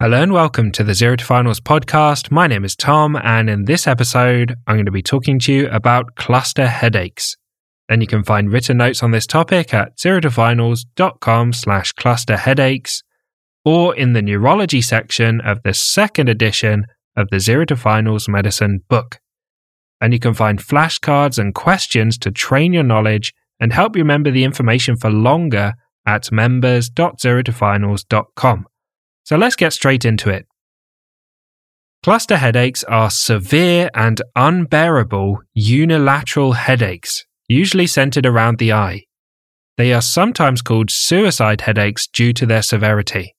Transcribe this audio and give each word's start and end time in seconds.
Hello 0.00 0.20
and 0.20 0.32
welcome 0.32 0.72
to 0.72 0.82
the 0.82 0.92
Zero 0.92 1.14
to 1.14 1.24
Finals 1.24 1.60
podcast. 1.60 2.32
My 2.32 2.48
name 2.48 2.64
is 2.64 2.74
Tom, 2.74 3.14
and 3.14 3.48
in 3.48 3.66
this 3.66 3.86
episode, 3.86 4.56
I'm 4.66 4.74
going 4.74 4.86
to 4.86 4.90
be 4.90 5.04
talking 5.04 5.38
to 5.38 5.52
you 5.52 5.68
about 5.68 6.16
cluster 6.16 6.66
headaches. 6.66 7.36
And 7.88 8.02
you 8.02 8.08
can 8.08 8.24
find 8.24 8.50
written 8.50 8.78
notes 8.78 9.04
on 9.04 9.12
this 9.12 9.24
topic 9.24 9.72
at 9.72 9.96
zerotofinals.com 9.96 11.52
slash 11.52 11.92
cluster 11.92 12.36
headaches 12.36 13.02
or 13.64 13.94
in 13.94 14.14
the 14.14 14.22
neurology 14.22 14.82
section 14.82 15.40
of 15.40 15.62
the 15.62 15.72
second 15.72 16.28
edition 16.28 16.86
of 17.16 17.30
the 17.30 17.38
Zero 17.38 17.64
to 17.66 17.76
Finals 17.76 18.28
Medicine 18.28 18.80
book. 18.88 19.20
And 20.00 20.12
you 20.12 20.18
can 20.18 20.34
find 20.34 20.58
flashcards 20.58 21.38
and 21.38 21.54
questions 21.54 22.18
to 22.18 22.32
train 22.32 22.72
your 22.72 22.82
knowledge 22.82 23.32
and 23.60 23.72
help 23.72 23.94
you 23.94 24.02
remember 24.02 24.32
the 24.32 24.42
information 24.42 24.96
for 24.96 25.08
longer 25.08 25.74
at 26.04 26.32
members.zerotofinals.com. 26.32 28.66
So 29.24 29.36
let's 29.36 29.56
get 29.56 29.72
straight 29.72 30.04
into 30.04 30.30
it. 30.30 30.46
Cluster 32.02 32.36
headaches 32.36 32.84
are 32.84 33.10
severe 33.10 33.88
and 33.94 34.20
unbearable 34.36 35.38
unilateral 35.54 36.52
headaches, 36.52 37.24
usually 37.48 37.86
centered 37.86 38.26
around 38.26 38.58
the 38.58 38.74
eye. 38.74 39.04
They 39.78 39.94
are 39.94 40.02
sometimes 40.02 40.60
called 40.60 40.90
suicide 40.90 41.62
headaches 41.62 42.06
due 42.06 42.34
to 42.34 42.44
their 42.44 42.60
severity. 42.60 43.34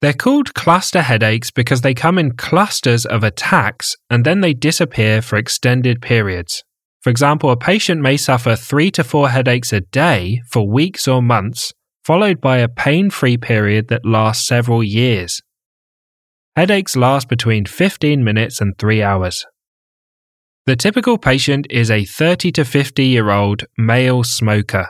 They're 0.00 0.12
called 0.12 0.54
cluster 0.54 1.02
headaches 1.02 1.50
because 1.50 1.80
they 1.80 1.94
come 1.94 2.16
in 2.16 2.36
clusters 2.36 3.04
of 3.04 3.24
attacks 3.24 3.96
and 4.08 4.24
then 4.24 4.40
they 4.40 4.54
disappear 4.54 5.20
for 5.20 5.36
extended 5.36 6.00
periods. 6.00 6.62
For 7.00 7.10
example, 7.10 7.50
a 7.50 7.56
patient 7.56 8.00
may 8.00 8.16
suffer 8.16 8.54
three 8.54 8.92
to 8.92 9.02
four 9.02 9.30
headaches 9.30 9.72
a 9.72 9.80
day 9.80 10.40
for 10.48 10.68
weeks 10.68 11.08
or 11.08 11.22
months 11.22 11.72
followed 12.06 12.40
by 12.40 12.58
a 12.58 12.68
pain 12.68 13.10
free 13.10 13.36
period 13.36 13.88
that 13.88 14.06
lasts 14.06 14.46
several 14.46 14.80
years. 14.80 15.42
Headaches 16.54 16.94
last 16.94 17.28
between 17.28 17.66
15 17.66 18.22
minutes 18.22 18.60
and 18.60 18.78
3 18.78 19.02
hours. 19.02 19.44
The 20.66 20.76
typical 20.76 21.18
patient 21.18 21.66
is 21.68 21.90
a 21.90 22.04
30 22.04 22.52
to 22.52 22.64
50 22.64 23.04
year 23.04 23.30
old 23.30 23.64
male 23.76 24.22
smoker. 24.22 24.86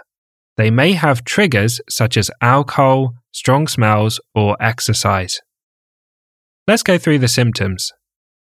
They 0.58 0.70
may 0.70 0.92
have 0.92 1.24
triggers 1.24 1.80
such 1.88 2.18
as 2.18 2.30
alcohol, 2.42 3.14
strong 3.32 3.66
smells, 3.66 4.20
or 4.34 4.54
exercise. 4.60 5.40
Let's 6.66 6.82
go 6.82 6.98
through 6.98 7.20
the 7.20 7.28
symptoms. 7.28 7.92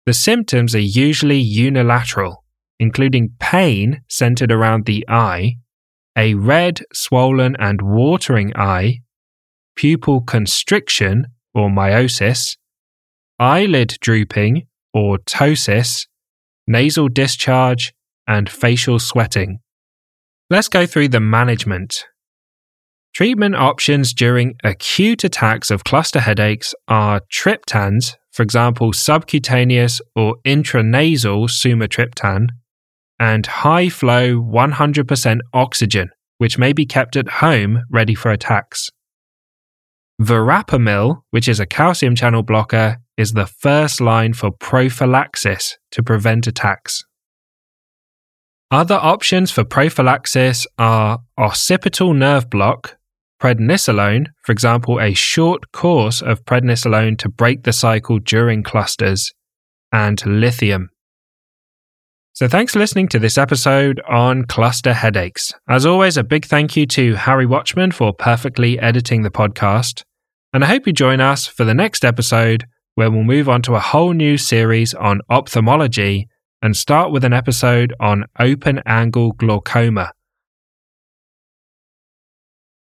The 0.05 0.13
symptoms 0.13 0.75
are 0.75 0.91
usually 1.07 1.39
unilateral, 1.39 2.43
including 2.79 3.33
pain 3.39 4.01
centered 4.07 4.51
around 4.51 4.85
the 4.85 5.03
eye, 5.09 5.55
a 6.19 6.33
red, 6.33 6.81
swollen, 6.91 7.55
and 7.59 7.81
watering 7.81 8.51
eye, 8.57 8.99
pupil 9.77 10.19
constriction 10.19 11.25
or 11.55 11.69
miosis, 11.69 12.57
eyelid 13.39 13.95
drooping 14.01 14.67
or 14.93 15.17
ptosis, 15.19 16.07
nasal 16.67 17.07
discharge, 17.07 17.93
and 18.27 18.49
facial 18.49 18.99
sweating. 18.99 19.59
Let's 20.49 20.67
go 20.67 20.85
through 20.85 21.07
the 21.07 21.21
management. 21.21 22.05
Treatment 23.13 23.55
options 23.55 24.13
during 24.13 24.55
acute 24.61 25.23
attacks 25.23 25.71
of 25.71 25.85
cluster 25.85 26.19
headaches 26.19 26.75
are 26.89 27.21
triptans, 27.31 28.17
for 28.33 28.43
example, 28.43 28.91
subcutaneous 28.91 30.01
or 30.17 30.35
intranasal 30.45 31.47
sumatriptan, 31.47 32.47
and 33.19 33.45
high 33.45 33.89
flow 33.89 34.35
100% 34.35 35.39
oxygen, 35.53 36.09
which 36.37 36.57
may 36.57 36.73
be 36.73 36.85
kept 36.85 37.15
at 37.15 37.29
home 37.29 37.83
ready 37.89 38.15
for 38.15 38.31
attacks. 38.31 38.89
Verapamil, 40.21 41.21
which 41.31 41.47
is 41.47 41.59
a 41.59 41.65
calcium 41.65 42.15
channel 42.15 42.43
blocker, 42.43 42.97
is 43.17 43.33
the 43.33 43.45
first 43.45 44.01
line 44.01 44.33
for 44.33 44.51
prophylaxis 44.51 45.77
to 45.91 46.03
prevent 46.03 46.47
attacks. 46.47 47.03
Other 48.71 48.99
options 49.01 49.49
for 49.49 49.63
prophylaxis 49.63 50.67
are 50.77 51.19
occipital 51.37 52.13
nerve 52.13 52.49
block, 52.49 52.97
prednisolone, 53.41 54.27
for 54.43 54.51
example, 54.51 54.99
a 54.99 55.13
short 55.13 55.71
course 55.71 56.21
of 56.21 56.45
prednisolone 56.45 57.17
to 57.19 57.29
break 57.29 57.63
the 57.63 57.73
cycle 57.73 58.19
during 58.19 58.61
clusters, 58.61 59.33
and 59.91 60.23
lithium. 60.25 60.89
So, 62.39 62.47
thanks 62.47 62.71
for 62.71 62.79
listening 62.79 63.09
to 63.09 63.19
this 63.19 63.37
episode 63.37 63.99
on 64.07 64.45
cluster 64.45 64.93
headaches. 64.93 65.53
As 65.67 65.85
always, 65.85 66.15
a 66.15 66.23
big 66.23 66.45
thank 66.45 66.77
you 66.77 66.85
to 66.85 67.15
Harry 67.15 67.45
Watchman 67.45 67.91
for 67.91 68.13
perfectly 68.13 68.79
editing 68.79 69.23
the 69.23 69.29
podcast. 69.29 70.03
And 70.53 70.63
I 70.63 70.67
hope 70.67 70.87
you 70.87 70.93
join 70.93 71.19
us 71.19 71.47
for 71.47 71.65
the 71.65 71.73
next 71.73 72.05
episode 72.05 72.63
where 72.95 73.11
we'll 73.11 73.23
move 73.25 73.49
on 73.49 73.61
to 73.63 73.75
a 73.75 73.81
whole 73.81 74.13
new 74.13 74.37
series 74.37 74.93
on 74.93 75.19
ophthalmology 75.29 76.29
and 76.61 76.77
start 76.77 77.11
with 77.11 77.25
an 77.25 77.33
episode 77.33 77.93
on 77.99 78.23
open 78.39 78.81
angle 78.85 79.33
glaucoma. 79.33 80.13